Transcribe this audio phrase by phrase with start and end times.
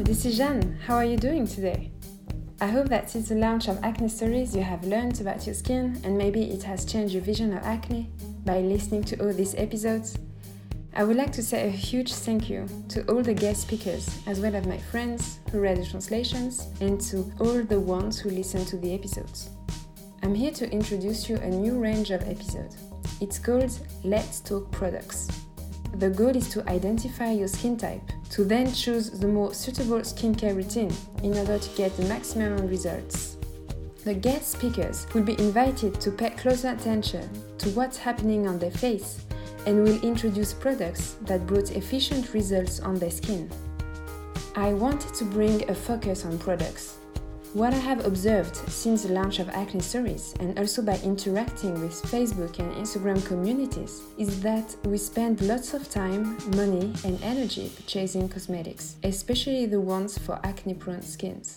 [0.00, 0.78] this is Jeanne.
[0.86, 1.90] How are you doing today?
[2.60, 6.00] I hope that since the launch of Acne Stories, you have learned about your skin
[6.02, 8.10] and maybe it has changed your vision of acne
[8.44, 10.18] by listening to all these episodes.
[10.94, 14.40] I would like to say a huge thank you to all the guest speakers, as
[14.40, 18.64] well as my friends who read the translations, and to all the ones who listen
[18.66, 19.50] to the episodes.
[20.22, 22.76] I'm here to introduce you a new range of episodes.
[23.20, 25.28] It's called Let's Talk Products.
[25.96, 30.56] The goal is to identify your skin type, to then choose the more suitable skincare
[30.56, 30.92] routine
[31.22, 33.36] in order to get the maximum results.
[34.04, 37.28] The guest speakers will be invited to pay closer attention
[37.58, 39.24] to what's happening on their face
[39.66, 43.48] and will introduce products that brought efficient results on their skin.
[44.56, 46.98] I wanted to bring a focus on products
[47.54, 52.02] what I have observed since the launch of Acne Stories and also by interacting with
[52.04, 58.26] Facebook and Instagram communities is that we spend lots of time, money, and energy purchasing
[58.28, 61.54] cosmetics, especially the ones for acne prone skins.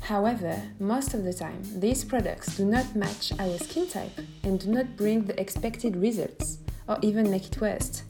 [0.00, 4.70] However, most of the time, these products do not match our skin type and do
[4.70, 8.04] not bring the expected results, or even make it worse.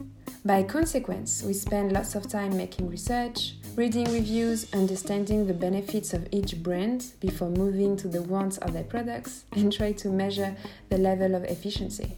[0.44, 6.26] By consequence, we spend lots of time making research, reading reviews, understanding the benefits of
[6.32, 10.56] each brand before moving to the wants of their products, and try to measure
[10.88, 12.16] the level of efficiency.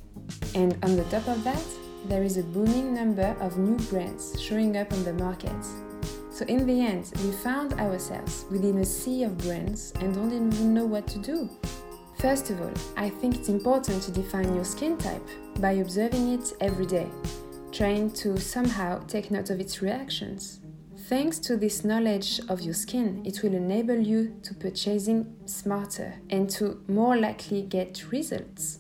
[0.55, 1.63] And on the top of that,
[2.07, 5.53] there is a booming number of new brands showing up on the market.
[6.33, 10.73] So in the end, we found ourselves within a sea of brands and don't even
[10.73, 11.51] know what to do.
[12.21, 16.55] First of all, I think it's important to define your skin type by observing it
[16.63, 17.09] every day
[17.71, 20.60] trying to somehow take note of its reactions.
[21.11, 26.49] Thanks to this knowledge of your skin, it will enable you to purchasing smarter and
[26.51, 28.79] to more likely get results.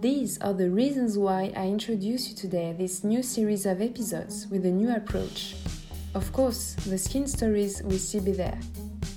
[0.00, 4.66] These are the reasons why I introduce you today this new series of episodes with
[4.66, 5.54] a new approach.
[6.12, 8.58] Of course, the skin stories will still be there.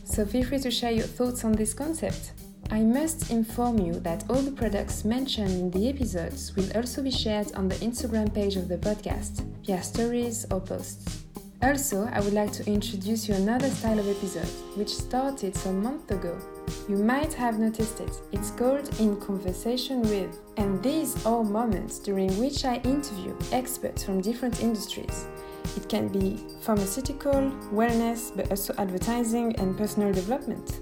[0.04, 2.34] So feel free to share your thoughts on this concept.
[2.70, 7.10] I must inform you that all the products mentioned in the episodes will also be
[7.10, 11.19] shared on the Instagram page of the podcast via stories or posts.
[11.62, 14.48] Also, I would like to introduce you another style of episode
[14.78, 16.40] which started some months ago.
[16.88, 18.22] You might have noticed it.
[18.32, 24.22] It's called In Conversation with, and these are moments during which I interview experts from
[24.22, 25.28] different industries.
[25.76, 30.80] It can be pharmaceutical, wellness, but also advertising and personal development.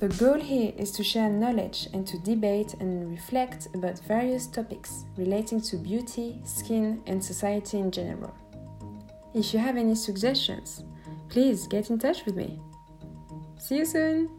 [0.00, 5.04] The goal here is to share knowledge and to debate and reflect about various topics
[5.18, 8.34] relating to beauty, skin, and society in general.
[9.36, 10.82] If you have any suggestions,
[11.28, 12.58] please get in touch with me.
[13.58, 14.30] See you soon!